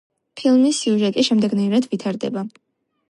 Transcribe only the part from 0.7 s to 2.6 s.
სიუჟეტი შემდეგნაირად ვითარდება.